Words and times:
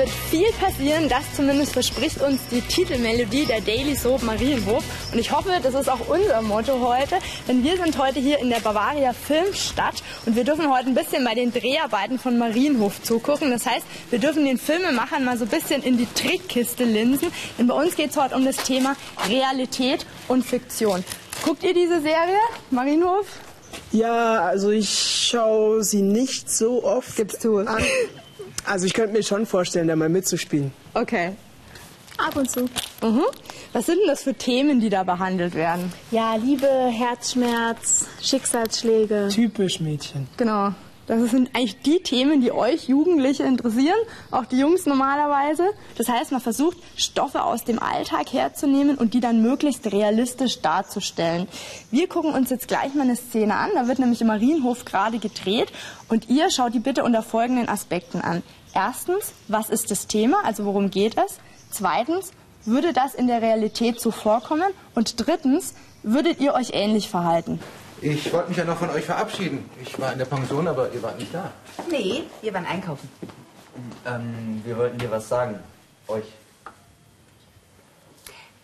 wird 0.00 0.08
viel 0.08 0.50
passieren. 0.52 1.10
Das 1.10 1.24
zumindest 1.36 1.72
verspricht 1.74 2.22
uns 2.22 2.40
die 2.50 2.62
Titelmelodie 2.62 3.44
der 3.44 3.60
Daily 3.60 3.94
Soap 3.94 4.22
Marienhof. 4.22 4.82
Und 5.12 5.18
ich 5.18 5.30
hoffe, 5.30 5.50
das 5.62 5.74
ist 5.74 5.90
auch 5.90 6.08
unser 6.08 6.40
Motto 6.40 6.80
heute. 6.80 7.18
Denn 7.46 7.62
wir 7.62 7.76
sind 7.76 7.98
heute 7.98 8.18
hier 8.18 8.38
in 8.38 8.48
der 8.48 8.60
Bavaria 8.60 9.12
Filmstadt 9.12 10.02
und 10.24 10.36
wir 10.36 10.44
dürfen 10.44 10.72
heute 10.72 10.86
ein 10.86 10.94
bisschen 10.94 11.22
bei 11.22 11.34
den 11.34 11.52
Dreharbeiten 11.52 12.18
von 12.18 12.38
Marienhof 12.38 13.02
zugucken. 13.02 13.50
Das 13.50 13.66
heißt, 13.66 13.84
wir 14.08 14.18
dürfen 14.18 14.46
den 14.46 14.56
Filmemachern 14.56 15.22
mal 15.22 15.36
so 15.36 15.44
ein 15.44 15.50
bisschen 15.50 15.82
in 15.82 15.98
die 15.98 16.08
Trickkiste 16.14 16.84
linsen. 16.84 17.30
Denn 17.58 17.66
bei 17.66 17.74
uns 17.74 17.94
geht 17.94 18.10
es 18.10 18.16
heute 18.16 18.36
um 18.36 18.44
das 18.46 18.56
Thema 18.56 18.96
Realität 19.28 20.06
und 20.28 20.46
Fiktion. 20.46 21.04
Guckt 21.44 21.62
ihr 21.62 21.74
diese 21.74 22.00
Serie, 22.00 22.38
Marienhof? 22.70 23.26
Ja, 23.92 24.44
also 24.44 24.70
ich 24.70 25.28
schaue 25.28 25.84
sie 25.84 26.00
nicht 26.00 26.50
so 26.50 26.84
oft. 26.84 27.16
Gibst 27.16 27.44
du? 27.44 27.58
An. 27.58 27.84
Also 28.66 28.86
ich 28.86 28.94
könnte 28.94 29.12
mir 29.12 29.22
schon 29.22 29.46
vorstellen, 29.46 29.88
da 29.88 29.96
mal 29.96 30.08
mitzuspielen. 30.08 30.72
Okay. 30.94 31.32
Ab 32.18 32.36
und 32.36 32.50
zu. 32.50 32.62
Mhm. 33.02 33.24
Was 33.72 33.86
sind 33.86 33.98
denn 34.00 34.08
das 34.08 34.22
für 34.22 34.34
Themen, 34.34 34.80
die 34.80 34.90
da 34.90 35.04
behandelt 35.04 35.54
werden? 35.54 35.92
Ja, 36.10 36.34
Liebe, 36.36 36.66
Herzschmerz, 36.66 38.06
Schicksalsschläge. 38.20 39.28
Typisch 39.32 39.80
Mädchen. 39.80 40.26
Genau. 40.36 40.74
Das 41.10 41.32
sind 41.32 41.56
eigentlich 41.56 41.80
die 41.80 42.00
Themen, 42.04 42.40
die 42.40 42.52
euch 42.52 42.88
Jugendliche 42.88 43.42
interessieren, 43.42 43.98
auch 44.30 44.44
die 44.44 44.60
Jungs 44.60 44.86
normalerweise. 44.86 45.64
Das 45.98 46.08
heißt, 46.08 46.30
man 46.30 46.40
versucht, 46.40 46.76
Stoffe 46.94 47.42
aus 47.42 47.64
dem 47.64 47.80
Alltag 47.80 48.32
herzunehmen 48.32 48.96
und 48.96 49.12
die 49.12 49.18
dann 49.18 49.42
möglichst 49.42 49.90
realistisch 49.90 50.60
darzustellen. 50.60 51.48
Wir 51.90 52.08
gucken 52.08 52.32
uns 52.32 52.50
jetzt 52.50 52.68
gleich 52.68 52.94
mal 52.94 53.02
eine 53.02 53.16
Szene 53.16 53.56
an. 53.56 53.70
Da 53.74 53.88
wird 53.88 53.98
nämlich 53.98 54.20
im 54.20 54.28
Marienhof 54.28 54.84
gerade 54.84 55.18
gedreht 55.18 55.72
und 56.08 56.28
ihr 56.28 56.48
schaut 56.48 56.74
die 56.74 56.78
bitte 56.78 57.02
unter 57.02 57.24
folgenden 57.24 57.68
Aspekten 57.68 58.20
an. 58.20 58.44
Erstens, 58.72 59.32
was 59.48 59.68
ist 59.68 59.90
das 59.90 60.06
Thema, 60.06 60.44
also 60.44 60.64
worum 60.64 60.90
geht 60.90 61.16
es? 61.18 61.38
Zweitens, 61.72 62.30
würde 62.64 62.92
das 62.92 63.16
in 63.16 63.26
der 63.26 63.42
Realität 63.42 64.00
so 64.00 64.12
vorkommen? 64.12 64.70
Und 64.94 65.26
drittens, 65.26 65.74
würdet 66.04 66.38
ihr 66.38 66.54
euch 66.54 66.70
ähnlich 66.72 67.08
verhalten? 67.08 67.58
Ich 68.02 68.32
wollte 68.32 68.48
mich 68.48 68.56
ja 68.56 68.64
noch 68.64 68.78
von 68.78 68.90
euch 68.90 69.04
verabschieden. 69.04 69.68
Ich 69.82 69.98
war 70.00 70.12
in 70.12 70.18
der 70.18 70.24
Pension, 70.24 70.66
aber 70.66 70.90
ihr 70.92 71.02
wart 71.02 71.18
nicht 71.18 71.34
da. 71.34 71.50
Nee, 71.90 72.22
wir 72.40 72.54
waren 72.54 72.64
einkaufen. 72.64 73.08
Ähm, 74.06 74.62
wir 74.64 74.76
wollten 74.76 74.98
dir 74.98 75.10
was 75.10 75.28
sagen. 75.28 75.58
Euch. 76.08 76.24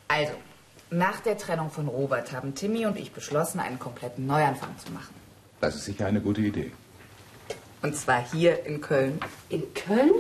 Also, 0.09 0.33
nach 0.91 1.21
der 1.21 1.37
Trennung 1.37 1.71
von 1.71 1.89
Robert 1.89 2.33
haben 2.33 2.55
Timmy 2.55 2.87
und 2.87 2.97
ich 2.97 3.13
beschlossen, 3.13 3.61
einen 3.61 3.79
kompletten 3.79 4.27
Neuanfang 4.27 4.75
zu 4.85 4.93
machen. 4.93 5.15
Das 5.61 5.75
ist 5.75 5.85
sicher 5.85 6.07
eine 6.07 6.21
gute 6.21 6.41
Idee. 6.41 6.73
Und 7.83 7.95
zwar 7.95 8.25
hier 8.33 8.65
in 8.65 8.81
Köln. 8.81 9.21
In 9.49 9.63
Köln? 9.75 10.13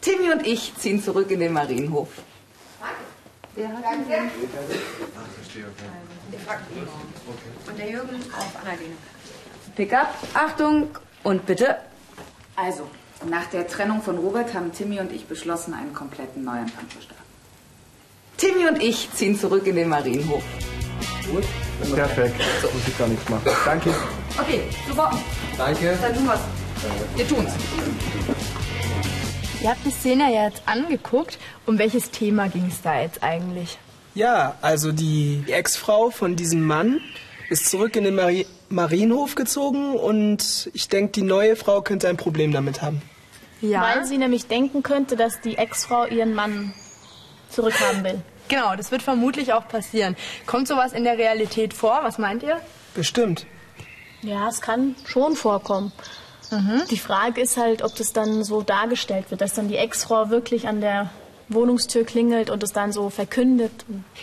Timmy 0.00 0.32
und 0.32 0.46
ich 0.46 0.74
ziehen 0.76 1.02
zurück 1.02 1.30
in 1.30 1.40
den 1.40 1.52
Marienhof. 1.52 2.08
Und 7.66 7.78
der 7.78 7.90
Jürgen 7.90 8.16
auf 8.36 8.56
Annalena. 8.60 8.94
Pickup, 9.74 10.08
Achtung 10.34 10.90
und 11.22 11.46
bitte. 11.46 11.76
Also, 12.56 12.88
nach 13.28 13.46
der 13.46 13.66
Trennung 13.66 14.02
von 14.02 14.18
Robert 14.18 14.54
haben 14.54 14.72
Timmy 14.72 15.00
und 15.00 15.12
ich 15.12 15.26
beschlossen, 15.26 15.74
einen 15.74 15.94
kompletten 15.94 16.44
Neuanfang 16.44 16.88
zu 16.90 17.00
starten. 17.00 17.22
Timmy 18.36 18.68
und 18.68 18.82
ich 18.82 19.12
ziehen 19.12 19.38
zurück 19.38 19.66
in 19.66 19.76
den 19.76 19.88
Marienhof. 19.88 20.42
Perfekt. 21.94 22.40
So. 22.62 22.68
Muss 22.68 22.88
ich 22.88 22.98
gar 22.98 23.08
nichts 23.08 23.28
machen. 23.28 23.50
Danke. 23.64 23.94
Okay, 24.38 24.62
super. 24.88 25.12
Danke. 25.56 25.98
Dann 26.00 26.14
tun 26.14 26.26
wir's. 26.26 26.40
Wir 27.16 27.28
tun's. 27.28 27.52
Ihr 29.60 29.70
habt 29.70 29.84
die 29.84 29.90
Szene 29.90 30.32
ja 30.32 30.44
jetzt 30.44 30.62
angeguckt. 30.66 31.38
Um 31.66 31.78
welches 31.78 32.12
Thema 32.12 32.48
ging 32.48 32.66
es 32.68 32.80
da 32.80 33.00
jetzt 33.00 33.22
eigentlich? 33.24 33.78
Ja, 34.14 34.56
also 34.62 34.92
die 34.92 35.44
Ex-Frau 35.48 36.10
von 36.10 36.36
diesem 36.36 36.64
Mann 36.64 37.00
ist 37.50 37.68
zurück 37.68 37.96
in 37.96 38.04
den 38.04 38.14
Mari 38.14 38.46
Marienhof 38.70 39.34
gezogen 39.34 39.94
und 39.94 40.70
ich 40.74 40.88
denke, 40.88 41.12
die 41.12 41.22
neue 41.22 41.56
Frau 41.56 41.80
könnte 41.80 42.08
ein 42.08 42.18
Problem 42.18 42.52
damit 42.52 42.82
haben. 42.82 43.00
Ja. 43.62 43.80
Weil 43.80 44.04
sie 44.04 44.18
nämlich 44.18 44.46
denken 44.46 44.82
könnte, 44.82 45.16
dass 45.16 45.40
die 45.40 45.56
Ex-Frau 45.56 46.04
ihren 46.04 46.34
Mann 46.34 46.74
zurückhaben 47.48 48.04
will. 48.04 48.20
Genau, 48.48 48.76
das 48.76 48.90
wird 48.90 49.02
vermutlich 49.02 49.54
auch 49.54 49.66
passieren. 49.66 50.16
Kommt 50.46 50.68
sowas 50.68 50.92
in 50.92 51.04
der 51.04 51.18
Realität 51.18 51.74
vor? 51.74 52.00
Was 52.02 52.18
meint 52.18 52.42
ihr? 52.42 52.60
Bestimmt. 52.94 53.46
Ja, 54.22 54.48
es 54.48 54.60
kann 54.60 54.94
schon 55.06 55.34
vorkommen. 55.34 55.92
Die 56.90 56.98
Frage 56.98 57.40
ist 57.40 57.56
halt, 57.56 57.82
ob 57.82 57.94
das 57.96 58.12
dann 58.12 58.44
so 58.44 58.62
dargestellt 58.62 59.30
wird, 59.30 59.40
dass 59.40 59.54
dann 59.54 59.68
die 59.68 59.76
Ex-Frau 59.76 60.30
wirklich 60.30 60.66
an 60.66 60.80
der 60.80 61.10
Wohnungstür 61.48 62.04
klingelt 62.04 62.50
und 62.50 62.62
es 62.62 62.72
dann 62.72 62.92
so 62.92 63.10
verkündet. 63.10 63.72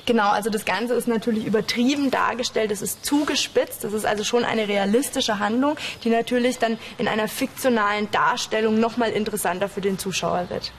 Genau, 0.05 0.29
also 0.29 0.49
das 0.49 0.65
Ganze 0.65 0.93
ist 0.93 1.07
natürlich 1.07 1.45
übertrieben 1.45 2.11
dargestellt, 2.11 2.71
es 2.71 2.81
ist 2.81 3.03
zugespitzt, 3.05 3.83
das 3.83 3.93
ist 3.93 4.05
also 4.05 4.23
schon 4.23 4.43
eine 4.43 4.67
realistische 4.67 5.39
Handlung, 5.39 5.75
die 6.03 6.09
natürlich 6.09 6.59
dann 6.59 6.77
in 6.97 7.07
einer 7.07 7.27
fiktionalen 7.27 8.09
Darstellung 8.11 8.79
nochmal 8.79 9.09
interessanter 9.09 9.69
für 9.69 9.81
den 9.81 9.97
Zuschauer 9.97 10.49
wird. 10.49 10.71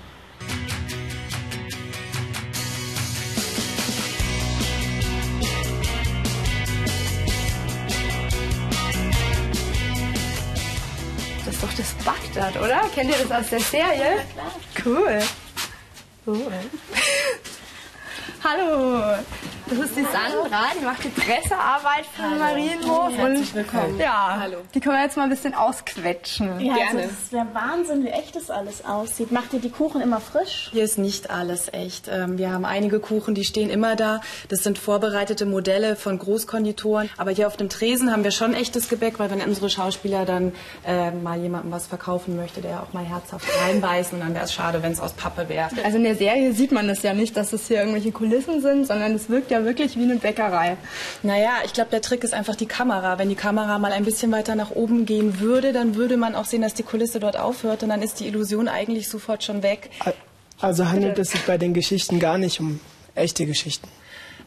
Bagdad, 12.37 12.63
oder? 12.63 12.81
Kennt 12.95 13.11
ihr 13.11 13.25
das 13.25 13.31
aus 13.31 13.51
der 13.51 13.61
Serie? 13.61 14.25
Cool. 14.85 15.21
Cool. 16.27 16.53
Hallo, 18.45 19.17
das 19.69 19.79
ist 19.79 19.97
die 19.97 20.03
Sandra, 20.03 20.67
die 20.79 20.85
macht 20.85 21.03
die 21.05 21.09
Pressearbeit 21.09 22.05
für 22.15 22.23
den 22.23 22.39
Marienhof. 22.39 23.19
und 23.19 23.55
willkommen. 23.55 23.99
Ja, 23.99 24.47
die 24.75 24.81
können 24.81 24.97
wir 24.97 25.03
jetzt 25.03 25.17
mal 25.17 25.25
ein 25.25 25.31
bisschen 25.31 25.55
ausquetschen. 25.55 26.61
Ja, 26.61 26.75
also 26.75 26.99
das 26.99 27.11
ist 27.11 27.33
der 27.33 27.47
Wahnsinn, 27.53 28.05
wie 28.05 28.09
echt 28.09 28.37
das 28.37 28.51
alles 28.51 28.85
aussieht. 28.85 29.33
Macht 29.33 29.53
ihr 29.55 29.59
die 29.61 29.71
Kuchen 29.71 30.01
immer 30.01 30.21
frisch? 30.21 30.69
Hier 30.73 30.85
ist 30.85 30.99
nicht 30.99 31.31
alles 31.31 31.73
echt. 31.73 32.09
Ähm, 32.09 32.39
Wir 32.39 32.53
haben 32.53 32.65
einige 32.65 33.01
Kuchen, 33.01 33.35
die 33.35 33.45
stehen 33.45 33.69
immer 33.71 33.97
da. 33.97 34.21
Das 34.49 34.63
sind 34.63 34.79
vorbereitete 34.79 35.47
Modelle 35.47 35.97
von 35.97 36.19
Großkonditoren. 36.19 37.11
Aber 37.17 37.33
hier 37.33 37.49
auf 37.49 37.57
dem 37.57 37.69
Tresen 37.69 38.13
haben 38.13 38.23
wir 38.23 38.31
schon 38.31 38.55
echtes 38.55 38.89
Gebäck, 38.89 39.19
weil 39.19 39.31
wenn 39.31 39.41
unsere 39.41 39.69
Schauspieler 39.69 40.25
dann 40.25 40.53
äh, 40.87 41.11
mal 41.11 41.39
jemandem 41.41 41.73
was 41.73 41.87
verkaufen 41.89 42.37
möchte, 42.37 42.61
der 42.61 42.83
auch 42.83 42.93
mal 42.93 43.05
herzhaft 43.05 43.47
reinbeißen, 43.67 44.21
dann 44.21 44.35
wäre 44.35 44.45
es 44.45 44.53
schade, 44.53 44.83
wenn 44.83 44.93
es 44.93 45.01
aus 45.01 45.13
Pappe 45.13 45.49
wäre. 45.49 45.69
Also 45.85 45.97
in 45.99 46.05
der 46.05 46.15
Serie 46.17 46.53
sieht 46.53 46.71
man 46.73 46.87
das 46.87 47.03
ja 47.03 47.15
nicht, 47.15 47.37
dass 47.37 47.51
das 47.51 47.67
hier 47.67 47.79
irgendwelche 47.79 48.13
Kulissen 48.13 48.61
sind, 48.63 48.87
sondern 48.87 49.15
es 49.15 49.29
wirkt 49.29 49.51
ja 49.51 49.56
wirklich 49.65 49.97
wie 49.97 50.03
eine 50.03 50.17
Bäckerei. 50.17 50.77
Naja, 51.23 51.53
ich 51.65 51.73
glaube, 51.73 51.91
der 51.91 52.03
Trick 52.03 52.25
ist 52.25 52.35
einfach 52.35 52.57
die 52.57 52.67
Kamera. 52.67 53.19
Wenn 53.19 53.29
die 53.29 53.35
Kamera 53.35 53.79
mal 53.79 53.93
ein 53.93 54.05
bisschen 54.05 54.31
weiter 54.33 54.55
nach 54.55 54.71
oben 54.71 55.07
gehen 55.07 55.41
würde, 55.41 55.73
dann 55.73 55.95
würde 55.95 56.17
man 56.17 56.35
auch 56.35 56.45
sehen, 56.45 56.63
dass 56.63 56.75
die 56.75 56.83
Kulisse 56.83 57.21
dort 57.21 57.37
aufhört 57.39 57.83
und 57.83 57.89
dann 57.89 58.03
ist 58.03 58.21
die 58.21 58.27
Illusion 58.27 58.69
eigentlich 58.69 59.09
sofort 59.09 59.45
schon 59.45 59.63
weg. 59.63 59.91
Also 60.61 60.89
handelt 60.89 61.19
es 61.19 61.31
sich 61.31 61.43
bei 61.43 61.59
den 61.59 61.75
Geschichten 61.75 62.19
gar 62.19 62.39
nicht 62.39 62.61
um 62.61 62.81
echte 63.15 63.47
Geschichten. 63.47 63.89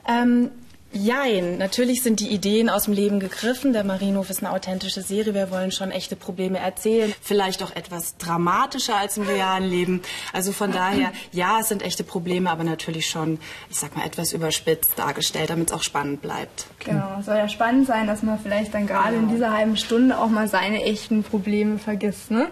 Ähm, 0.08 0.52
jein, 0.92 1.58
natürlich 1.58 2.04
sind 2.04 2.20
die 2.20 2.30
Ideen 2.30 2.70
aus 2.70 2.86
dem 2.86 2.94
Leben 2.94 3.20
gegriffen. 3.20 3.74
Der 3.74 3.84
Marienhof 3.84 4.30
ist 4.30 4.44
eine 4.44 4.52
authentische 4.52 5.02
Serie. 5.02 5.34
Wir 5.34 5.52
wollen 5.52 5.72
schon 5.72 5.92
echte 5.92 6.16
Probleme 6.16 6.60
erzählen. 6.60 7.14
Vielleicht 7.22 7.64
auch 7.64 7.76
etwas 7.76 8.18
dramatischer 8.18 8.96
als 8.96 9.18
im 9.18 9.24
realen 9.24 9.70
Leben. 9.70 10.02
Also 10.34 10.52
von 10.52 10.72
daher, 10.72 11.12
ja, 11.32 11.60
es 11.60 11.70
sind 11.70 11.82
echte 11.82 12.04
Probleme, 12.04 12.50
aber 12.50 12.64
natürlich 12.64 13.10
schon, 13.10 13.40
ich 13.70 13.78
sag 13.78 13.96
mal, 13.96 14.06
etwas 14.06 14.34
überspitzt 14.34 14.98
dargestellt, 14.98 15.50
damit 15.50 15.70
es 15.70 15.76
auch 15.76 15.84
spannend 15.84 16.22
bleibt. 16.22 16.66
Genau, 16.80 17.18
es 17.20 17.26
soll 17.26 17.38
ja 17.38 17.50
spannend 17.50 17.88
sein, 17.88 18.08
dass 18.08 18.24
man 18.24 18.40
vielleicht 18.40 18.74
dann 18.74 18.88
gerade 18.88 19.16
in 19.16 19.30
dieser 19.30 19.54
halben 19.54 19.78
Stunde 19.78 20.18
auch 20.18 20.30
mal 20.30 20.48
seine 20.48 20.84
echten 20.84 21.24
Probleme 21.24 21.80
vergisst, 21.80 22.32
ne? 22.32 22.48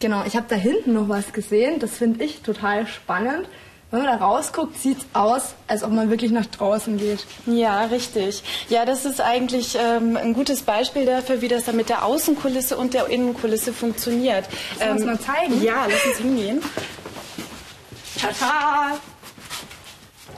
Genau, 0.00 0.24
ich 0.26 0.36
habe 0.36 0.46
da 0.48 0.56
hinten 0.56 0.92
noch 0.92 1.08
was 1.08 1.32
gesehen, 1.32 1.80
das 1.80 1.96
finde 1.96 2.24
ich 2.24 2.42
total 2.42 2.86
spannend. 2.86 3.48
Wenn 3.90 4.02
man 4.02 4.18
da 4.18 4.24
rausguckt, 4.24 4.76
sieht's 4.78 5.06
aus, 5.12 5.54
als 5.68 5.84
ob 5.84 5.92
man 5.92 6.10
wirklich 6.10 6.32
nach 6.32 6.46
draußen 6.46 6.98
geht. 6.98 7.24
Ja, 7.46 7.84
richtig. 7.84 8.42
Ja, 8.68 8.84
das 8.84 9.04
ist 9.04 9.20
eigentlich 9.20 9.78
ähm, 9.80 10.16
ein 10.16 10.34
gutes 10.34 10.62
Beispiel 10.62 11.06
dafür, 11.06 11.40
wie 11.40 11.48
das 11.48 11.64
dann 11.66 11.76
mit 11.76 11.88
der 11.88 12.04
Außenkulisse 12.04 12.76
und 12.76 12.94
der 12.94 13.06
Innenkulisse 13.06 13.72
funktioniert. 13.72 14.44
Ähm, 14.80 14.98
Sollen 14.98 15.04
wir 15.04 15.12
uns 15.12 15.26
mal 15.26 15.34
zeigen? 15.34 15.62
Ja, 15.62 15.86
lass 15.88 16.04
uns 16.04 16.16
hingehen. 16.18 16.62
Tata! 18.20 18.98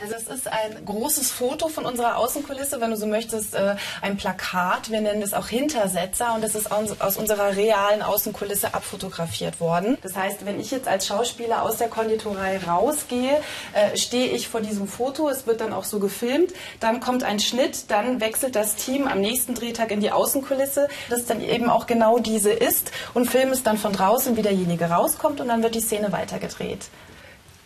Also 0.00 0.14
es 0.14 0.28
ist 0.28 0.48
ein 0.48 0.84
großes 0.84 1.30
Foto 1.32 1.68
von 1.68 1.84
unserer 1.84 2.18
Außenkulisse, 2.18 2.80
wenn 2.80 2.90
du 2.90 2.96
so 2.96 3.06
möchtest, 3.06 3.54
äh, 3.54 3.76
ein 4.00 4.16
Plakat. 4.16 4.90
Wir 4.90 5.00
nennen 5.00 5.22
es 5.22 5.34
auch 5.34 5.48
Hintersetzer 5.48 6.34
und 6.34 6.44
es 6.44 6.54
ist 6.54 6.70
aus 6.70 7.16
unserer 7.16 7.56
realen 7.56 8.02
Außenkulisse 8.02 8.74
abfotografiert 8.74 9.60
worden. 9.60 9.98
Das 10.02 10.16
heißt, 10.16 10.46
wenn 10.46 10.60
ich 10.60 10.70
jetzt 10.70 10.86
als 10.86 11.06
Schauspieler 11.06 11.62
aus 11.62 11.78
der 11.78 11.88
Konditorei 11.88 12.58
rausgehe, 12.58 13.40
äh, 13.72 13.96
stehe 13.96 14.28
ich 14.28 14.48
vor 14.48 14.60
diesem 14.60 14.86
Foto. 14.86 15.28
Es 15.28 15.46
wird 15.46 15.60
dann 15.60 15.72
auch 15.72 15.84
so 15.84 15.98
gefilmt. 15.98 16.52
Dann 16.80 17.00
kommt 17.00 17.24
ein 17.24 17.40
Schnitt, 17.40 17.90
dann 17.90 18.20
wechselt 18.20 18.54
das 18.54 18.76
Team 18.76 19.08
am 19.08 19.20
nächsten 19.20 19.54
Drehtag 19.54 19.90
in 19.90 20.00
die 20.00 20.12
Außenkulisse, 20.12 20.88
das 21.10 21.26
dann 21.26 21.40
eben 21.40 21.68
auch 21.70 21.86
genau 21.86 22.18
diese 22.18 22.52
ist 22.52 22.92
und 23.14 23.30
filmt 23.30 23.52
es 23.52 23.62
dann 23.62 23.78
von 23.78 23.92
draußen, 23.92 24.36
wie 24.36 24.42
derjenige 24.42 24.86
rauskommt 24.86 25.40
und 25.40 25.48
dann 25.48 25.62
wird 25.62 25.74
die 25.74 25.80
Szene 25.80 26.12
weitergedreht. 26.12 26.86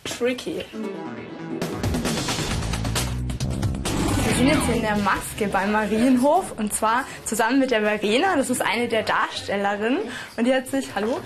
Tricky. 0.03 0.65
Sind 4.43 4.55
jetzt 4.55 4.75
in 4.75 4.81
der 4.81 4.97
Maske 4.97 5.47
beim 5.47 5.71
Marienhof 5.71 6.51
und 6.57 6.73
zwar 6.73 7.05
zusammen 7.23 7.59
mit 7.59 7.71
der 7.71 7.79
Verena, 7.79 8.35
das 8.35 8.49
ist 8.49 8.61
eine 8.61 8.89
der 8.89 9.03
Darstellerinnen 9.03 9.99
und 10.35 10.43
die 10.43 10.53
hat 10.53 10.67
sich, 10.67 10.85
hallo, 10.93 11.17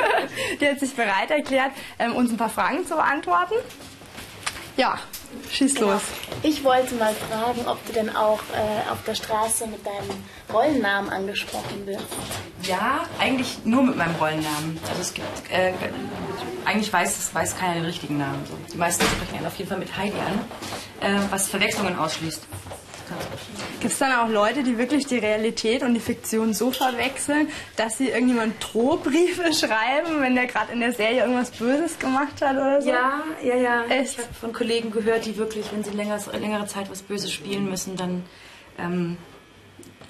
die 0.60 0.68
hat 0.68 0.78
sich 0.78 0.94
bereit 0.94 1.30
erklärt, 1.30 1.70
ähm, 1.98 2.14
uns 2.14 2.30
ein 2.30 2.36
paar 2.36 2.50
Fragen 2.50 2.86
zu 2.86 2.94
beantworten. 2.94 3.54
Ja, 4.76 4.98
schieß 5.50 5.74
Genau. 5.74 5.92
los. 5.92 6.02
Ich 6.42 6.62
wollte 6.64 6.94
mal 6.94 7.14
fragen, 7.14 7.66
ob 7.66 7.84
du 7.86 7.92
denn 7.92 8.14
auch 8.14 8.40
äh, 8.54 8.90
auf 8.90 8.98
der 9.06 9.14
Straße 9.14 9.66
mit 9.66 9.84
deinem 9.86 10.10
Rollennamen 10.52 11.10
angesprochen 11.10 11.86
wirst. 11.86 12.04
Ja, 12.62 13.06
eigentlich 13.18 13.58
nur 13.64 13.82
mit 13.82 13.96
meinem 13.96 14.14
Rollennamen. 14.16 14.78
Also 14.88 15.00
es 15.00 15.14
gibt, 15.14 15.26
äh, 15.50 15.72
eigentlich 16.64 16.92
weiß, 16.92 17.30
weiß 17.34 17.56
keiner 17.56 17.74
den 17.74 17.84
richtigen 17.84 18.18
Namen. 18.18 18.44
So. 18.46 18.54
Die 18.72 18.76
meisten 18.78 19.04
sprechen 19.04 19.40
ihn 19.42 19.46
auf 19.46 19.56
jeden 19.56 19.68
Fall 19.70 19.78
mit 19.78 19.96
Heidi 19.96 20.16
an, 20.18 20.40
äh, 21.00 21.18
was 21.30 21.48
Verwechslungen 21.48 21.98
ausschließt. 21.98 22.42
Gibt 23.80 23.92
es 23.92 23.98
dann 23.98 24.12
auch 24.12 24.28
Leute, 24.28 24.64
die 24.64 24.76
wirklich 24.76 25.06
die 25.06 25.18
Realität 25.18 25.82
und 25.82 25.94
die 25.94 26.00
Fiktion 26.00 26.52
so 26.52 26.72
verwechseln, 26.72 27.48
dass 27.76 27.98
sie 27.98 28.08
irgendjemand 28.08 28.54
Drohbriefe 28.60 29.52
schreiben, 29.52 30.20
wenn 30.20 30.34
der 30.34 30.46
gerade 30.46 30.72
in 30.72 30.80
der 30.80 30.92
Serie 30.92 31.20
irgendwas 31.20 31.52
Böses 31.52 31.98
gemacht 31.98 32.42
hat 32.42 32.56
oder 32.56 32.82
so? 32.82 32.88
Ja, 32.88 33.22
ja, 33.42 33.54
ja. 33.54 33.84
Echt? 33.84 34.18
Ich 34.18 34.18
habe 34.18 34.34
von 34.34 34.52
Kollegen 34.52 34.90
gehört, 34.90 35.26
die 35.26 35.36
wirklich, 35.36 35.66
wenn 35.72 35.84
sie 35.84 35.90
länger, 35.90 36.18
längere 36.40 36.66
Zeit 36.66 36.90
was 36.90 37.02
Böses 37.02 37.32
spielen 37.32 37.70
müssen, 37.70 37.96
dann 37.96 38.24
ähm, 38.78 39.16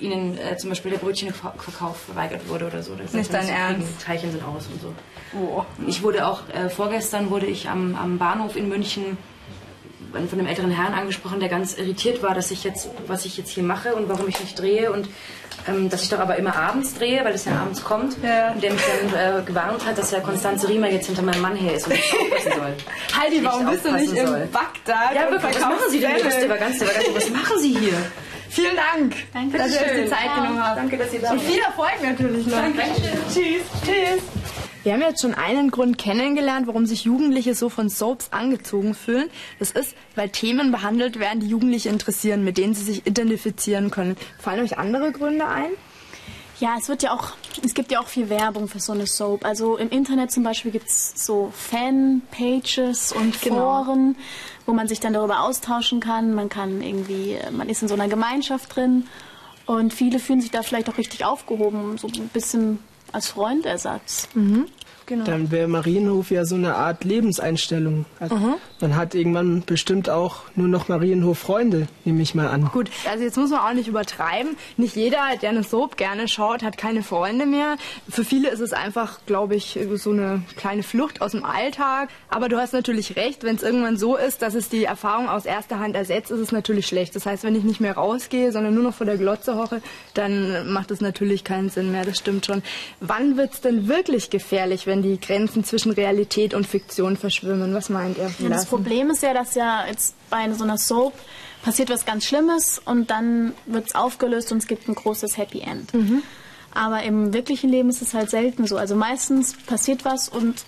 ihnen 0.01 0.39
äh, 0.39 0.57
zum 0.57 0.71
Beispiel 0.71 0.93
der 0.93 0.99
Brötchenverkauf 0.99 2.01
verweigert 2.01 2.49
wurde 2.49 2.67
oder 2.67 2.83
so. 2.83 2.95
Das 2.95 3.13
Nicht 3.13 3.33
dein 3.33 3.49
Ernst? 3.49 3.87
Die 3.99 4.05
Teilchen 4.05 4.33
sind 4.33 4.45
aus 4.45 4.67
und 4.73 4.81
so. 4.81 4.95
Oh. 5.39 5.65
Ich 5.87 6.03
wurde 6.03 6.27
auch, 6.27 6.49
äh, 6.49 6.71
vorgestern 6.71 7.31
wurde 7.31 7.47
ich 7.47 7.69
am, 7.69 7.95
am 7.97 8.19
Bahnhof 8.19 8.57
in 8.57 8.69
München 8.69 9.19
von 10.13 10.39
einem 10.39 10.47
älteren 10.47 10.71
Herrn 10.71 10.95
angesprochen, 10.95 11.41
der 11.41 11.49
ganz 11.49 11.77
irritiert 11.77 12.23
war, 12.23 12.35
dass 12.35 12.51
ich 12.51 12.65
jetzt, 12.65 12.89
was 13.07 13.25
ich 13.25 13.37
jetzt 13.37 13.51
hier 13.51 13.63
mache 13.63 13.95
und 13.95 14.09
warum 14.09 14.29
ich 14.29 14.41
nicht 14.41 14.59
drehe 14.59 14.91
und 14.91 15.09
ähm, 15.67 15.91
dass 15.91 16.03
ich 16.03 16.09
doch 16.09 16.19
aber 16.19 16.37
immer 16.37 16.57
abends 16.57 16.95
drehe, 16.95 17.25
weil 17.25 17.35
es 17.35 17.45
ja 17.45 17.53
abends 17.53 17.83
kommt. 17.85 18.17
Ja. 18.23 18.53
Und 18.53 18.63
der 18.63 18.73
mich 18.73 18.83
dann 19.11 19.41
äh, 19.41 19.43
gewarnt 19.43 19.85
hat, 19.85 19.99
dass 19.99 20.11
ja 20.11 20.21
Konstanze 20.21 20.69
Riemer 20.69 20.91
jetzt 20.91 21.07
hinter 21.07 21.23
meinem 21.23 21.43
Mann 21.43 21.57
her 21.57 21.75
ist 21.75 21.87
und 21.87 21.95
ich 21.95 22.13
aufpassen 22.13 22.53
soll. 22.57 22.75
Heidi, 23.21 23.45
warum 23.45 23.67
bist 23.67 23.85
du 23.85 23.93
nicht 23.93 24.09
soll. 24.17 24.43
in 24.43 24.51
Bagdad? 24.51 25.15
Ja, 25.15 25.31
wirklich, 25.31 25.55
was 25.55 25.61
machen 25.61 25.91
Sie 25.91 26.01
denn? 26.01 26.17
Der 26.17 26.49
war 26.49 26.59
ganz, 26.59 26.79
der 26.79 26.89
war 26.89 26.95
ganz, 26.95 27.07
was 27.15 27.31
machen 27.31 27.59
Sie 27.61 27.77
hier? 27.77 27.95
Vielen 28.51 28.77
Dank, 28.77 29.15
Danke 29.35 29.59
dass 29.59 29.75
ihr 29.75 29.81
euch 29.81 30.05
die. 30.05 30.09
Zeit 30.09 30.35
genommen 30.35 30.65
habt. 30.65 30.79
Danke, 30.79 30.97
dass 30.97 31.11
Sie 31.11 31.19
da 31.19 31.33
Und 31.33 31.43
viel 31.43 31.61
Erfolg 31.61 32.03
natürlich 32.03 32.47
noch. 32.47 32.63
Tschüss. 33.33 33.63
Tschüss. 33.85 34.68
Wir 34.89 34.95
haben 34.95 35.03
jetzt 35.03 35.21
schon 35.21 35.35
einen 35.35 35.71
Grund 35.71 35.99
kennengelernt, 35.99 36.67
warum 36.67 36.87
sich 36.87 37.05
Jugendliche 37.05 37.55
so 37.55 37.69
von 37.69 37.91
Soaps 37.91 38.33
angezogen 38.33 38.95
fühlen. 38.95 39.29
Das 39.59 39.71
ist, 39.71 39.95
weil 40.15 40.31
Themen 40.31 40.73
behandelt 40.73 41.19
werden, 41.19 41.41
die 41.41 41.47
Jugendliche 41.49 41.91
interessieren, 41.91 42.43
mit 42.43 42.57
denen 42.57 42.73
sie 42.73 42.85
sich 42.85 43.07
identifizieren 43.07 43.91
können. 43.91 44.17
Fallen 44.39 44.65
euch 44.65 44.79
andere 44.79 45.13
Gründe 45.13 45.47
ein? 45.47 45.73
Ja, 46.59 46.77
es 46.79 46.89
wird 46.89 47.03
ja 47.03 47.13
auch, 47.13 47.33
es 47.63 47.75
gibt 47.75 47.93
ja 47.93 48.01
auch 48.01 48.09
viel 48.09 48.31
Werbung 48.31 48.67
für 48.67 48.81
so 48.81 48.93
eine 48.95 49.07
Soap. 49.07 49.45
Also 49.45 49.77
im 49.77 49.91
Internet 49.91 50.33
zum 50.33 50.43
Beispiel 50.43 50.71
gibt 50.71 50.89
es 50.89 51.13
so 51.23 51.53
Fanpages 51.55 53.13
und 53.13 53.43
Genau. 53.43 53.85
Foren, 53.85 54.17
wo 54.65 54.73
man 54.73 54.89
sich 54.89 55.01
dann 55.01 55.13
darüber 55.13 55.41
austauschen 55.43 56.01
kann. 56.01 56.33
Man 56.33 56.49
kann 56.49 56.81
irgendwie, 56.81 57.37
man 57.53 57.69
ist 57.69 57.83
in 57.83 57.89
so 57.89 57.95
einer 57.95 58.09
Gemeinschaft 58.09 58.75
drin 58.75 59.07
und 59.67 59.93
viele 59.93 60.19
fühlen 60.19 60.41
sich 60.41 60.51
da 60.51 60.63
vielleicht 60.63 60.89
auch 60.89 60.97
richtig 60.97 61.27
aufgehoben, 61.27 61.99
so 61.99 62.09
ein 62.09 62.29
bisschen 62.29 62.79
als 63.13 63.29
Freundersatz. 63.29 64.29
Genau. 65.09 65.25
Dann 65.25 65.51
wäre 65.51 65.69
Marienhof 65.69 66.31
ja 66.31 66.45
so 66.45 66.55
eine 66.55 66.75
Art 66.75 67.03
Lebenseinstellung. 67.03 68.05
Also 68.21 68.37
Man 68.81 68.95
hat 68.95 69.15
irgendwann 69.15 69.63
bestimmt 69.65 70.11
auch 70.11 70.43
nur 70.55 70.69
noch 70.69 70.89
Marienhof-Freunde, 70.89 71.89
nehme 72.05 72.21
ich 72.23 72.35
mal 72.35 72.47
an. 72.49 72.67
Gut, 72.73 72.91
also 73.11 73.25
jetzt 73.25 73.39
muss 73.39 73.51
man 73.51 73.61
auch 73.61 73.73
nicht 73.73 73.89
übertreiben. 73.89 74.57
Nicht 74.77 74.97
jeder, 74.97 75.19
der 75.41 75.49
eine 75.49 75.63
Soap 75.65 75.97
gerne 75.97 76.29
schaut, 76.29 76.63
hat 76.63 76.77
keine 76.77 77.03
Freunde 77.03 77.47
mehr. 77.47 77.77
Für 78.09 78.23
viele 78.23 78.51
ist 78.51 78.61
es 78.61 78.75
einfach, 78.75 79.21
glaube 79.25 79.57
ich, 79.57 79.79
so 79.95 80.11
eine 80.13 80.43
kleine 80.57 80.83
Flucht 80.83 81.23
aus 81.23 81.33
dem 81.33 81.45
Alltag. 81.45 82.11
Aber 82.29 82.49
du 82.51 82.59
hast 82.59 82.75
natürlich 82.75 83.17
recht, 83.17 83.43
wenn 83.45 83.57
es 83.57 83.63
irgendwann 83.63 83.97
so 83.97 84.15
ist, 84.17 84.43
dass 84.43 84.55
es 84.55 84.69
die 84.69 84.85
Erfahrung 84.85 85.29
aus 85.29 85.47
erster 85.47 85.79
Hand 85.79 85.97
ersetzt, 85.97 86.31
ist 86.31 86.41
es 86.41 86.53
natürlich 86.53 86.87
schlecht. 86.87 87.17
Das 87.17 87.25
heißt, 87.25 87.45
wenn 87.45 87.57
ich 87.57 87.65
nicht 87.65 87.81
mehr 87.81 87.95
rausgehe, 87.95 88.53
sondern 88.53 88.75
nur 88.75 88.85
noch 88.85 88.95
vor 88.95 89.07
der 89.07 89.17
Glotze 89.17 89.57
hoche, 89.57 89.81
dann 90.13 90.71
macht 90.71 90.91
es 90.91 91.01
natürlich 91.01 91.43
keinen 91.45 91.71
Sinn 91.71 91.91
mehr. 91.91 92.05
Das 92.05 92.19
stimmt 92.19 92.45
schon. 92.45 92.63
Wann 93.01 93.39
wird 93.39 93.55
es 93.55 93.61
denn 93.63 93.89
wirklich 93.89 94.31
gefährlich, 94.31 94.87
wenn 94.87 94.98
die 95.03 95.21
Grenzen 95.21 95.65
zwischen 95.65 95.93
Realität 95.93 96.55
und 96.55 96.67
Fiktion 96.67 97.17
verschwimmen? 97.17 97.75
Was 97.75 97.89
meint 97.89 98.19
ihr? 98.19 98.31
Ja, 98.39 98.49
das? 98.49 98.67
Problem 98.67 99.11
ist 99.11 99.23
ja, 99.23 99.35
dass 99.35 99.55
ja 99.55 99.87
jetzt 99.87 100.15
bei 100.31 100.51
so 100.53 100.65
einer 100.65 100.79
Soap 100.79 101.15
passiert 101.63 101.91
was 101.91 102.05
ganz 102.05 102.25
Schlimmes 102.25 102.81
und 102.85 103.11
dann 103.11 103.53
wird 103.67 103.89
es 103.89 103.95
aufgelöst 103.95 104.53
und 104.53 104.59
es 104.59 104.67
gibt 104.67 104.89
ein 104.89 104.95
großes 104.95 105.37
Happy 105.37 105.61
End. 105.61 105.93
Aber 106.75 107.03
im 107.03 107.33
wirklichen 107.33 107.71
Leben 107.71 107.89
ist 107.89 108.03
es 108.03 108.15
halt 108.15 108.31
selten 108.31 108.67
so. 108.67 108.77
Also 108.77 108.95
meistens 108.95 109.55
passiert 109.67 110.05
was 110.05 110.29
und 110.29 110.65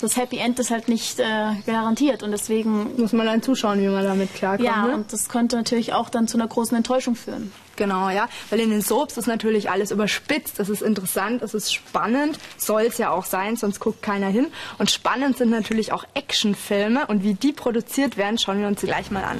das 0.00 0.16
Happy 0.16 0.38
End 0.38 0.58
ist 0.58 0.70
halt 0.70 0.88
nicht 0.88 1.18
äh, 1.20 1.24
garantiert 1.66 2.22
und 2.22 2.30
deswegen 2.30 2.96
Muss 2.96 3.12
man 3.12 3.26
dann 3.26 3.42
zuschauen, 3.42 3.80
wie 3.80 3.88
man 3.88 4.04
damit 4.04 4.34
klarkommt. 4.34 4.66
ja 4.66 4.86
ne? 4.86 4.94
und 4.94 5.12
das 5.12 5.28
könnte 5.28 5.56
natürlich 5.56 5.92
auch 5.92 6.08
dann 6.10 6.28
zu 6.28 6.36
einer 6.36 6.48
großen 6.48 6.76
Enttäuschung 6.76 7.14
führen. 7.14 7.52
Genau, 7.76 8.10
ja. 8.10 8.28
Weil 8.50 8.60
in 8.60 8.70
den 8.70 8.82
Soaps 8.82 9.16
ist 9.16 9.26
natürlich 9.26 9.70
alles 9.70 9.90
überspitzt. 9.90 10.60
Es 10.60 10.68
ist 10.68 10.82
interessant, 10.82 11.40
es 11.42 11.54
ist 11.54 11.72
spannend. 11.72 12.38
Soll 12.58 12.82
es 12.82 12.98
ja 12.98 13.10
auch 13.10 13.24
sein, 13.24 13.56
sonst 13.56 13.80
guckt 13.80 14.02
keiner 14.02 14.28
hin. 14.28 14.48
Und 14.78 14.90
spannend 14.90 15.38
sind 15.38 15.50
natürlich 15.50 15.90
auch 15.90 16.04
Actionfilme. 16.12 17.06
Und 17.06 17.22
wie 17.22 17.32
die 17.32 17.52
produziert 17.52 18.18
werden, 18.18 18.36
schauen 18.36 18.60
wir 18.60 18.66
uns 18.66 18.82
gleich 18.82 19.10
mal 19.10 19.24
an. 19.24 19.38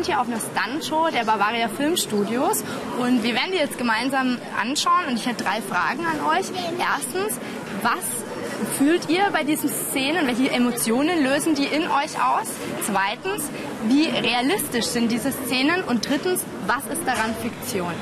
Sind 0.00 0.14
hier 0.14 0.20
auf 0.22 0.28
einer 0.28 0.40
Stuntshow 0.40 1.10
der 1.12 1.24
Bavaria 1.24 1.68
Filmstudios 1.68 2.64
und 2.98 3.22
wir 3.22 3.34
werden 3.34 3.50
die 3.52 3.58
jetzt 3.58 3.76
gemeinsam 3.76 4.38
anschauen 4.58 5.08
und 5.10 5.16
ich 5.16 5.26
hätte 5.26 5.44
drei 5.44 5.60
Fragen 5.60 6.06
an 6.06 6.38
euch. 6.38 6.46
Erstens, 6.78 7.38
was 7.82 8.78
fühlt 8.78 9.10
ihr 9.10 9.28
bei 9.30 9.44
diesen 9.44 9.68
Szenen? 9.68 10.26
Welche 10.26 10.50
Emotionen 10.52 11.22
lösen 11.22 11.54
die 11.54 11.66
in 11.66 11.82
euch 11.82 12.16
aus? 12.16 12.48
Zweitens, 12.86 13.44
wie 13.88 14.06
realistisch 14.06 14.86
sind 14.86 15.12
diese 15.12 15.32
Szenen? 15.32 15.84
Und 15.84 16.08
drittens, 16.08 16.44
was 16.66 16.86
ist 16.86 17.06
daran 17.06 17.34
Fiktion? 17.42 17.92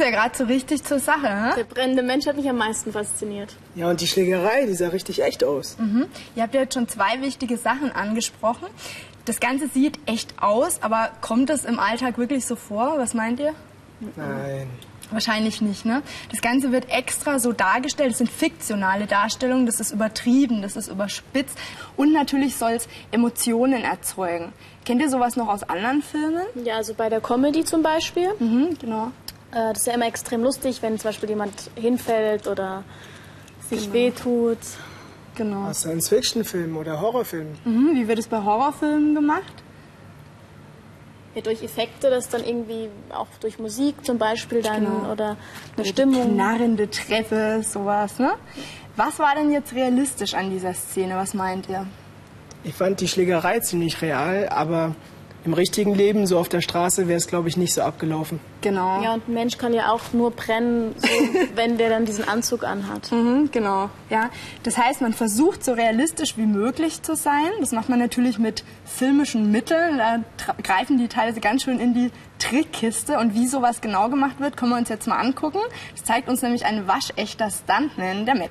Es 0.00 0.06
ja 0.06 0.10
gerade 0.10 0.36
so 0.36 0.44
richtig 0.44 0.84
zur 0.84 0.98
Sache. 0.98 1.22
Ne? 1.22 1.52
Der 1.56 1.64
brennende 1.64 2.02
Mensch 2.02 2.26
hat 2.26 2.36
mich 2.36 2.48
am 2.48 2.56
meisten 2.56 2.92
fasziniert. 2.92 3.54
Ja, 3.74 3.90
und 3.90 4.00
die 4.00 4.06
Schlägerei, 4.06 4.66
die 4.66 4.74
sah 4.74 4.88
richtig 4.88 5.22
echt 5.22 5.44
aus. 5.44 5.76
Ihr 6.34 6.42
habt 6.42 6.54
ja 6.54 6.62
jetzt 6.62 6.74
schon 6.74 6.88
zwei 6.88 7.20
wichtige 7.20 7.56
Sachen 7.56 7.92
angesprochen. 7.92 8.66
Das 9.26 9.38
Ganze 9.38 9.68
sieht 9.68 9.98
echt 10.06 10.42
aus, 10.42 10.82
aber 10.82 11.10
kommt 11.20 11.50
es 11.50 11.64
im 11.64 11.78
Alltag 11.78 12.18
wirklich 12.18 12.46
so 12.46 12.56
vor? 12.56 12.94
Was 12.96 13.14
meint 13.14 13.38
ihr? 13.38 13.54
Nein. 14.16 14.66
Wahrscheinlich 15.12 15.60
nicht, 15.60 15.84
ne? 15.84 16.02
Das 16.30 16.40
Ganze 16.40 16.70
wird 16.70 16.88
extra 16.88 17.40
so 17.40 17.52
dargestellt. 17.52 18.12
Das 18.12 18.18
sind 18.18 18.30
fiktionale 18.30 19.06
Darstellungen. 19.06 19.66
Das 19.66 19.80
ist 19.80 19.90
übertrieben, 19.90 20.62
das 20.62 20.76
ist 20.76 20.88
überspitzt. 20.88 21.58
Und 21.96 22.12
natürlich 22.12 22.56
soll 22.56 22.72
es 22.72 22.88
Emotionen 23.10 23.82
erzeugen. 23.82 24.52
Kennt 24.84 25.02
ihr 25.02 25.10
sowas 25.10 25.36
noch 25.36 25.48
aus 25.48 25.64
anderen 25.64 26.02
Filmen? 26.02 26.42
Ja, 26.64 26.76
also 26.76 26.94
bei 26.94 27.08
der 27.08 27.20
Comedy 27.20 27.64
zum 27.64 27.82
Beispiel. 27.82 28.30
Mhm, 28.38 28.78
genau. 28.80 29.10
Äh, 29.52 29.70
das 29.72 29.78
ist 29.80 29.86
ja 29.86 29.94
immer 29.94 30.06
extrem 30.06 30.42
lustig, 30.42 30.82
wenn 30.82 30.98
zum 30.98 31.08
Beispiel 31.08 31.28
jemand 31.30 31.70
hinfällt 31.74 32.46
oder 32.46 32.84
sich 33.68 33.82
Genau. 33.82 33.92
wehtut. 33.94 34.58
Genau. 35.36 35.68
Aus 35.68 35.80
Science-Fiction-Filmen 35.80 36.76
oder 36.76 37.00
Horrorfilmen. 37.00 37.56
Mhm, 37.64 37.90
wie 37.94 38.08
wird 38.08 38.18
es 38.18 38.26
bei 38.28 38.42
Horrorfilmen 38.42 39.14
gemacht? 39.14 39.52
Ja, 41.34 41.42
durch 41.42 41.62
Effekte, 41.62 42.10
das 42.10 42.28
dann 42.28 42.44
irgendwie 42.44 42.88
auch 43.14 43.28
durch 43.40 43.58
Musik 43.60 44.04
zum 44.04 44.18
Beispiel 44.18 44.62
dann 44.62 44.84
Genau. 44.84 45.12
oder 45.12 45.36
eine 45.76 45.86
Stimmung. 45.86 46.34
Knarrende 46.34 46.90
Treppe, 46.90 47.62
sowas, 47.62 48.18
ne? 48.18 48.32
Was 48.96 49.18
war 49.20 49.34
denn 49.36 49.52
jetzt 49.52 49.72
realistisch 49.72 50.34
an 50.34 50.50
dieser 50.50 50.74
Szene? 50.74 51.14
Was 51.14 51.32
meint 51.32 51.68
ihr? 51.68 51.86
Ich 52.64 52.74
fand 52.74 53.00
die 53.00 53.06
Schlägerei 53.08 53.60
ziemlich 53.60 54.02
real, 54.02 54.48
aber 54.48 54.96
im 55.44 55.54
richtigen 55.54 55.94
Leben, 55.94 56.26
so 56.26 56.38
auf 56.38 56.48
der 56.48 56.60
Straße, 56.60 57.08
wäre 57.08 57.16
es, 57.16 57.26
glaube 57.26 57.48
ich, 57.48 57.56
nicht 57.56 57.72
so 57.72 57.82
abgelaufen. 57.82 58.40
Genau. 58.60 59.02
Ja, 59.02 59.14
und 59.14 59.26
ein 59.26 59.34
Mensch 59.34 59.56
kann 59.56 59.72
ja 59.72 59.90
auch 59.90 60.12
nur 60.12 60.30
brennen, 60.30 60.94
so, 60.98 61.08
wenn 61.54 61.78
der 61.78 61.88
dann 61.88 62.04
diesen 62.04 62.28
Anzug 62.28 62.64
anhat. 62.64 63.10
Mhm, 63.10 63.50
genau. 63.50 63.88
Ja, 64.10 64.30
das 64.62 64.76
heißt, 64.76 65.00
man 65.00 65.14
versucht 65.14 65.64
so 65.64 65.72
realistisch 65.72 66.36
wie 66.36 66.46
möglich 66.46 67.02
zu 67.02 67.16
sein. 67.16 67.50
Das 67.60 67.72
macht 67.72 67.88
man 67.88 67.98
natürlich 67.98 68.38
mit 68.38 68.64
filmischen 68.84 69.50
Mitteln. 69.50 69.98
Da 69.98 70.22
greifen 70.62 70.98
die 70.98 71.08
teilweise 71.08 71.40
ganz 71.40 71.62
schön 71.62 71.80
in 71.80 71.94
die 71.94 72.10
Trickkiste. 72.38 73.18
Und 73.18 73.34
wie 73.34 73.46
sowas 73.46 73.80
genau 73.80 74.08
gemacht 74.10 74.40
wird, 74.40 74.56
können 74.56 74.72
wir 74.72 74.78
uns 74.78 74.90
jetzt 74.90 75.06
mal 75.06 75.18
angucken. 75.18 75.60
Das 75.92 76.04
zeigt 76.04 76.28
uns 76.28 76.42
nämlich 76.42 76.66
ein 76.66 76.86
waschechter 76.86 77.48
Stuntman, 77.50 78.26
der 78.26 78.34
Mac. 78.34 78.50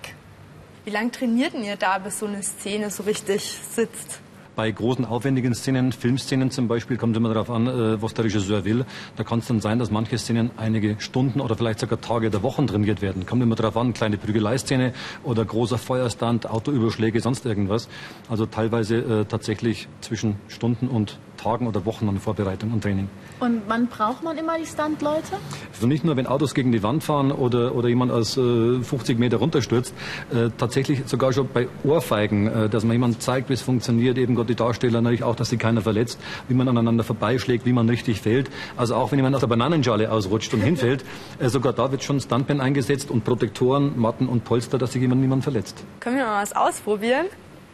Wie 0.86 0.92
lange 0.92 1.12
trainierten 1.12 1.64
ihr 1.64 1.76
da, 1.76 2.00
bis 2.00 2.20
so 2.20 2.26
eine 2.26 2.42
Szene 2.42 2.90
so 2.90 3.04
richtig 3.04 3.60
sitzt? 3.72 4.22
Bei 4.60 4.70
großen, 4.70 5.06
aufwendigen 5.06 5.56
Szenen, 5.56 5.94
Filmszenen 5.94 6.52
zum 6.52 6.68
Beispiel, 6.68 6.98
kommt 6.98 7.16
immer 7.16 7.30
darauf 7.34 7.50
an, 7.50 7.66
äh, 7.68 8.02
was 8.02 8.14
der 8.14 8.26
Regisseur 8.26 8.66
will. 8.66 8.86
Da 9.16 9.24
kann 9.24 9.40
es 9.40 9.48
dann 9.48 9.62
sein, 9.62 9.80
dass 9.80 9.90
manche 9.90 10.18
Szenen 10.18 10.52
einige 10.58 11.00
Stunden 11.00 11.40
oder 11.40 11.56
vielleicht 11.56 11.80
sogar 11.80 12.02
Tage 12.02 12.28
oder 12.28 12.44
Wochen 12.44 12.68
trainiert 12.68 13.02
werden. 13.02 13.26
Kommt 13.26 13.42
immer 13.42 13.56
darauf 13.56 13.78
an, 13.78 13.94
kleine 13.94 14.18
Prügeleiszene 14.18 14.92
oder 15.24 15.46
großer 15.46 15.78
Feuerstand, 15.78 16.50
Autoüberschläge, 16.50 17.22
sonst 17.22 17.46
irgendwas. 17.46 17.88
Also 18.30 18.48
teilweise 18.48 18.98
äh, 18.98 19.24
tatsächlich 19.24 19.88
zwischen 20.02 20.36
Stunden 20.50 20.90
und 20.90 21.20
Tagen 21.40 21.68
oder 21.68 21.86
Wochen 21.86 22.10
an 22.10 22.20
Vorbereitung 22.20 22.74
und 22.74 22.82
Training. 22.84 23.10
Und 23.40 23.62
wann 23.68 23.88
braucht 23.88 24.24
man 24.24 24.38
immer 24.38 24.58
die 24.58 24.66
Stuntleute? 24.66 25.38
Also 25.74 25.88
nicht 25.88 26.04
nur, 26.04 26.18
wenn 26.18 26.28
Autos 26.28 26.54
gegen 26.54 26.72
die 26.72 26.84
Wand 26.84 27.04
fahren 27.04 27.32
oder, 27.32 27.76
oder 27.76 27.88
jemand 27.88 28.12
aus 28.12 28.38
äh, 28.38 28.82
50 28.82 29.18
Meter 29.18 29.38
runterstürzt, 29.38 29.94
äh, 30.32 30.50
tatsächlich 30.58 31.04
sogar 31.06 31.32
schon 31.32 31.48
bei 31.54 31.68
Ohrfeigen, 31.84 32.48
äh, 32.48 32.70
dass 32.70 32.84
man 32.84 32.94
jemand 32.94 33.22
zeigt, 33.22 33.50
wie 33.50 33.54
es 33.54 33.62
funktioniert, 33.62 34.18
eben 34.18 34.36
Gott 34.36 34.50
die 34.50 34.56
Darsteller 34.56 35.02
natürlich 35.02 35.24
auch, 35.24 35.36
dass 35.36 35.50
sich 35.50 35.60
keiner 35.60 35.82
verletzt, 35.82 36.20
wie 36.50 36.54
man 36.54 36.68
aneinander 36.68 37.04
vorbeischlägt, 37.04 37.66
wie 37.66 37.74
man 37.74 37.88
richtig 37.88 38.22
fällt. 38.22 38.50
Also 38.76 38.96
auch 38.96 39.12
wenn 39.12 39.20
jemand 39.20 39.36
aus 39.36 39.42
der 39.42 39.48
Bananenschale 39.48 40.12
ausrutscht 40.12 40.54
und 40.54 40.62
hinfällt, 40.70 41.06
äh, 41.40 41.48
sogar 41.48 41.74
da 41.74 41.92
wird 41.92 42.04
schon 42.04 42.20
Stuntman 42.20 42.60
eingesetzt 42.60 43.10
und 43.10 43.24
Protektoren, 43.24 43.98
Matten 43.98 44.28
und 44.28 44.44
Polster, 44.44 44.78
dass 44.78 44.92
sich 44.92 45.02
jemand 45.02 45.22
niemand 45.22 45.44
verletzt. 45.44 45.84
Können 46.02 46.18
wir 46.18 46.26
mal 46.26 46.42
was 46.42 46.54
ausprobieren? 46.54 47.28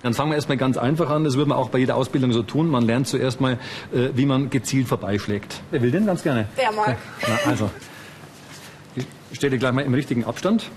Dann 0.06 0.14
fangen 0.14 0.30
wir 0.30 0.36
erstmal 0.36 0.58
ganz 0.58 0.78
einfach 0.78 1.10
an. 1.10 1.24
Das 1.24 1.36
würde 1.36 1.50
man 1.50 1.58
auch 1.58 1.70
bei 1.70 1.80
jeder 1.80 1.96
Ausbildung 1.96 2.32
so 2.32 2.44
tun. 2.44 2.70
Man 2.70 2.86
lernt 2.86 3.08
zuerst 3.08 3.42
mal, 3.42 3.54
äh, 3.92 4.10
wie 4.14 4.28
man 4.28 4.52
gezielt 4.52 4.88
vorbeischlägt. 4.88 5.64
Wer 5.72 5.82
will 5.82 5.90
denn 5.90 6.06
ganz 6.06 6.22
gerne? 6.22 6.48
Wer 6.56 6.72
mag? 6.72 6.96
Na, 7.28 7.50
also, 7.50 7.72
ich 8.96 9.08
stelle 9.34 9.58
gleich 9.58 9.74
mal 9.74 9.82
im 9.82 9.96
richtigen 9.96 10.24
Abstand. 10.24 10.70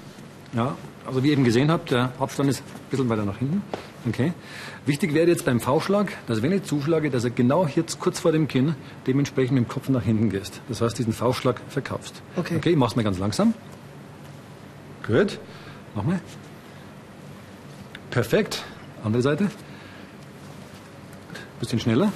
Ja, 0.54 0.76
also 1.04 1.22
wie 1.22 1.26
ihr 1.26 1.34
eben 1.34 1.44
gesehen 1.44 1.70
habt, 1.70 1.90
der 1.90 2.10
Abstand 2.18 2.48
ist 2.48 2.60
ein 2.60 2.90
bisschen 2.90 3.10
weiter 3.10 3.26
nach 3.26 3.36
hinten. 3.36 3.60
Okay. 4.08 4.32
Wichtig 4.86 5.12
wäre 5.12 5.28
jetzt 5.28 5.44
beim 5.44 5.60
V-Schlag, 5.60 6.10
dass 6.26 6.40
wenn 6.40 6.52
ich 6.52 6.62
zuschlage, 6.62 7.10
dass 7.10 7.24
er 7.24 7.30
genau 7.30 7.66
jetzt 7.66 8.00
kurz 8.00 8.20
vor 8.20 8.32
dem 8.32 8.48
Kinn 8.48 8.76
dementsprechend 9.06 9.58
mit 9.58 9.66
dem 9.66 9.68
Kopf 9.68 9.90
nach 9.90 10.04
hinten 10.04 10.30
gehst. 10.30 10.62
Das 10.70 10.80
heißt, 10.80 10.98
diesen 10.98 11.12
V-Schlag 11.12 11.60
verkaufst. 11.68 12.22
Okay. 12.36 12.56
Okay, 12.56 12.70
ich 12.70 12.76
mach's 12.76 12.96
mal 12.96 13.02
ganz 13.02 13.18
langsam. 13.18 13.52
Gut. 15.06 15.38
Nochmal. 15.94 16.18
Perfekt. 18.10 18.64
Andere 19.04 19.22
Seite. 19.22 19.50
Bisschen 21.60 21.80
schneller. 21.80 22.12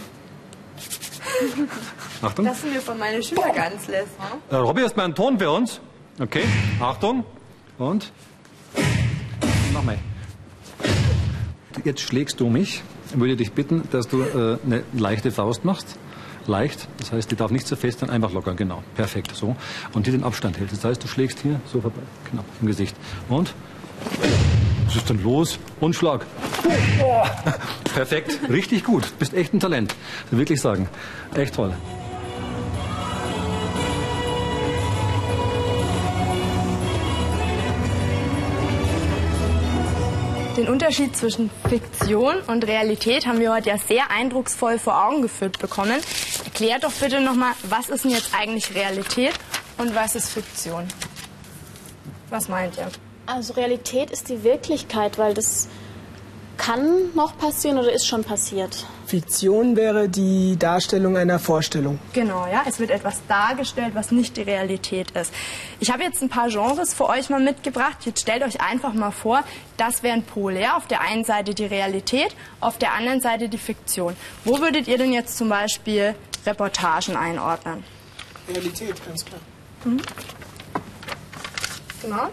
Achtung. 2.23 2.45
Das 2.45 2.63
sind 2.63 2.73
wir 2.73 2.81
von 2.81 2.99
meinen 2.99 3.23
Schüler 3.23 3.53
ganz 3.55 3.89
lässt. 3.89 4.13
Äh, 4.51 4.57
Robby, 4.57 4.83
hast 4.83 4.97
mal 4.97 5.05
einen 5.05 5.15
Ton 5.15 5.39
für 5.39 5.51
uns? 5.51 5.81
Okay, 6.21 6.45
Achtung. 6.81 7.25
Und? 7.79 8.13
Nochmal. 9.73 9.99
Jetzt 11.85 12.01
schlägst 12.01 12.39
du 12.39 12.49
mich. 12.49 12.83
Ich 13.11 13.19
würde 13.19 13.37
dich 13.37 13.53
bitten, 13.53 13.83
dass 13.91 14.07
du 14.07 14.23
äh, 14.23 14.59
eine 14.65 14.85
leichte 14.93 15.33
Faust 15.33 15.65
machst. 15.65 15.99
Leicht, 16.47 16.89
das 16.99 17.13
heißt, 17.13 17.31
die 17.31 17.37
darf 17.37 17.51
nicht 17.51 17.67
so 17.67 17.77
fest 17.77 18.01
sein, 18.01 18.11
einfach 18.11 18.33
locker, 18.33 18.55
genau. 18.55 18.83
Perfekt, 18.97 19.35
so. 19.35 19.57
Und 19.93 20.07
hier 20.07 20.13
den 20.13 20.25
Abstand 20.25 20.59
hältst. 20.59 20.77
Das 20.77 20.85
heißt, 20.85 21.03
du 21.03 21.09
schlägst 21.09 21.41
hier 21.41 21.61
so 21.73 21.81
vorbei, 21.81 22.03
knapp 22.31 22.45
im 22.61 22.67
Gesicht. 22.67 22.97
Und? 23.29 23.55
Was 24.93 24.99
ist 24.99 25.09
denn 25.09 25.23
los? 25.23 25.59
Und 25.81 25.95
Schlag. 25.97 26.27
Oh. 27.03 27.23
Perfekt, 27.95 28.39
richtig 28.51 28.85
gut. 28.85 29.05
Bist 29.19 29.33
echt 29.33 29.55
ein 29.55 29.59
Talent. 29.59 29.95
Wirklich 30.31 30.61
sagen. 30.61 30.87
Echt 31.35 31.55
toll. 31.55 31.73
Den 40.59 40.69
Unterschied 40.69 41.17
zwischen 41.17 41.51
Fiktion 41.71 42.43
und 42.47 42.67
Realität 42.67 43.27
haben 43.27 43.41
wir 43.41 43.51
heute 43.51 43.71
ja 43.71 43.79
sehr 43.79 44.11
eindrucksvoll 44.11 44.79
vor 44.79 45.07
Augen 45.07 45.23
geführt 45.23 45.59
bekommen. 45.59 46.01
Erklärt 46.45 46.85
doch 46.85 46.93
bitte 46.93 47.23
nochmal, 47.23 47.55
was 47.63 47.89
ist 47.89 48.05
denn 48.05 48.11
jetzt 48.11 48.35
eigentlich 48.39 48.75
Realität 48.75 49.33
und 49.79 49.95
was 49.95 50.17
ist 50.17 50.29
Fiktion? 50.29 50.87
Was 52.29 52.51
meint 52.51 52.77
ihr? 52.77 52.89
Also 53.27 53.55
Realität 53.55 54.11
ist 54.11 54.29
die 54.29 54.43
Wirklichkeit, 54.43 55.19
weil 55.19 55.35
das 55.35 55.69
kann 56.57 57.13
noch 57.15 57.37
passieren 57.39 57.79
oder 57.79 57.93
ist 57.93 58.07
schon 58.07 58.23
passiert. 58.23 58.87
Fiktion 59.07 59.75
wäre 59.75 60.09
die 60.09 60.57
Darstellung 60.57 61.17
einer 61.17 61.39
Vorstellung. 61.39 61.99
Genau, 62.13 62.47
ja. 62.47 62.63
Es 62.69 62.79
wird 62.79 62.91
etwas 62.91 63.21
dargestellt, 63.27 63.95
was 63.95 64.13
nicht 64.13 64.37
die 64.37 64.43
Realität 64.43 65.11
ist. 65.13 65.33
Ich 65.81 65.91
habe 65.91 66.05
jetzt 66.05 66.23
ein 66.23 66.29
paar 66.29 66.49
Genres 66.49 66.95
für 66.95 67.09
euch 67.09 67.31
mal 67.31 67.41
mitgebracht. 67.41 67.99
Jetzt 68.05 68.21
stellt 68.21 68.43
euch 68.43 68.61
einfach 68.61 68.95
mal 68.95 69.11
vor, 69.11 69.43
das 69.77 70.03
wären 70.03 70.23
Pole. 70.23 70.61
Ja? 70.61 70.77
Auf 70.77 70.87
der 70.87 71.01
einen 71.01 71.25
Seite 71.25 71.53
die 71.53 71.67
Realität, 71.67 72.35
auf 72.61 72.79
der 72.79 72.93
anderen 72.93 73.21
Seite 73.21 73.49
die 73.49 73.59
Fiktion. 73.59 74.17
Wo 74.45 74.61
würdet 74.61 74.87
ihr 74.87 74.99
denn 74.99 75.13
jetzt 75.13 75.37
zum 75.37 75.49
Beispiel 75.49 76.15
Reportagen 76.47 77.17
einordnen? 77.17 77.83
Realität, 78.49 79.05
ganz 79.05 79.25
klar. 79.25 79.41
Genau. 82.03 82.29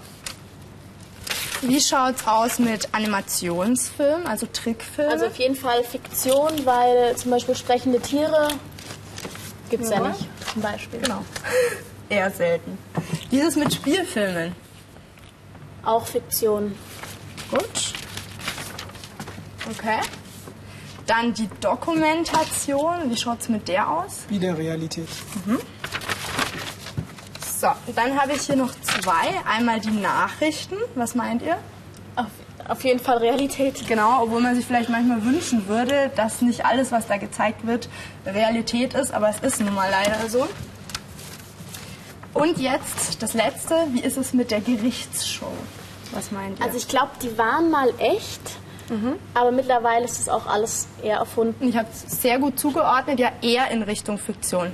Wie 1.61 1.81
schaut's 1.81 2.25
aus 2.25 2.59
mit 2.59 2.93
Animationsfilmen, 2.93 4.25
also 4.27 4.47
Trickfilmen? 4.51 5.11
Also 5.11 5.25
auf 5.25 5.35
jeden 5.35 5.55
Fall 5.55 5.83
Fiktion, 5.83 6.65
weil 6.65 7.15
zum 7.17 7.31
Beispiel 7.31 7.55
sprechende 7.55 7.99
Tiere 7.99 8.47
gibt 9.69 9.83
es 9.83 9.89
ja. 9.89 10.01
Ja. 10.01 10.09
nicht, 10.09 10.25
zum 10.53 10.61
Beispiel. 10.61 10.99
Genau. 11.01 11.25
Eher 12.09 12.31
selten. 12.31 12.77
Wie 13.29 13.39
ist 13.39 13.49
es 13.49 13.55
mit 13.57 13.73
Spielfilmen? 13.73 14.55
Auch 15.83 16.05
Fiktion. 16.05 16.75
Gut. 17.51 17.93
Okay. 19.69 19.99
Dann 21.05 21.33
die 21.33 21.49
Dokumentation. 21.61 23.09
Wie 23.09 23.17
schaut's 23.17 23.49
mit 23.49 23.67
der 23.67 23.89
aus? 23.89 24.21
Wieder 24.29 24.57
Realität. 24.57 25.07
So, 27.59 27.67
dann 27.93 28.17
habe 28.17 28.31
ich 28.31 28.43
hier 28.43 28.55
noch 28.55 28.71
zwei. 28.71 29.33
Einmal 29.45 29.81
die 29.81 29.91
Nachrichten. 29.91 30.75
Was 30.95 31.13
meint 31.13 31.41
ihr? 31.41 31.57
Auf, 32.15 32.27
auf 32.69 32.85
jeden 32.85 33.01
Fall 33.01 33.17
Realität. 33.17 33.85
Genau, 33.85 34.23
obwohl 34.23 34.39
man 34.39 34.55
sich 34.55 34.65
vielleicht 34.65 34.89
manchmal 34.89 35.25
wünschen 35.25 35.67
würde, 35.67 36.09
dass 36.15 36.41
nicht 36.41 36.65
alles, 36.65 36.93
was 36.93 37.07
da 37.07 37.17
gezeigt 37.17 37.67
wird, 37.67 37.89
Realität 38.25 38.93
ist, 38.93 39.13
aber 39.13 39.27
es 39.27 39.39
ist 39.39 39.59
nun 39.59 39.75
mal 39.75 39.89
leider 39.91 40.29
so. 40.29 40.47
Und 42.33 42.59
jetzt 42.59 43.21
das 43.21 43.33
letzte, 43.33 43.75
wie 43.91 43.99
ist 43.99 44.15
es 44.15 44.31
mit 44.31 44.51
der 44.51 44.61
Gerichtsshow? 44.61 45.51
Was 46.13 46.31
meint 46.31 46.59
ihr? 46.59 46.65
Also 46.65 46.77
ich 46.77 46.87
glaube, 46.87 47.11
die 47.21 47.37
waren 47.37 47.69
mal 47.69 47.89
echt, 47.97 48.41
aber 49.33 49.51
mittlerweile 49.51 50.05
ist 50.05 50.17
es 50.17 50.29
auch 50.29 50.47
alles 50.47 50.87
eher 51.03 51.17
erfunden. 51.17 51.67
Ich 51.67 51.75
habe 51.75 51.89
es 51.91 52.21
sehr 52.21 52.39
gut 52.39 52.57
zugeordnet, 52.57 53.19
ja 53.19 53.33
eher 53.41 53.69
in 53.69 53.83
Richtung 53.83 54.17
Fiktion. 54.17 54.71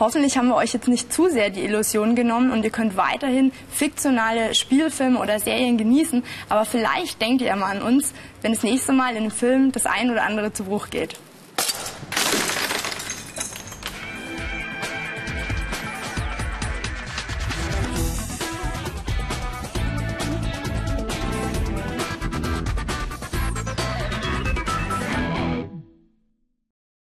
Hoffentlich 0.00 0.38
haben 0.38 0.48
wir 0.48 0.56
euch 0.56 0.72
jetzt 0.72 0.88
nicht 0.88 1.12
zu 1.12 1.28
sehr 1.28 1.50
die 1.50 1.60
Illusion 1.60 2.14
genommen 2.14 2.52
und 2.52 2.64
ihr 2.64 2.70
könnt 2.70 2.96
weiterhin 2.96 3.52
fiktionale 3.70 4.54
Spielfilme 4.54 5.18
oder 5.18 5.38
Serien 5.38 5.76
genießen, 5.76 6.24
aber 6.48 6.64
vielleicht 6.64 7.20
denkt 7.20 7.42
ihr 7.42 7.48
ja 7.48 7.56
mal 7.56 7.76
an 7.76 7.82
uns, 7.82 8.14
wenn 8.40 8.54
das 8.54 8.62
nächste 8.62 8.92
Mal 8.92 9.10
in 9.10 9.18
einem 9.18 9.30
Film 9.30 9.72
das 9.72 9.84
ein 9.84 10.10
oder 10.10 10.22
andere 10.22 10.54
zu 10.54 10.64
Bruch 10.64 10.88
geht. 10.88 11.18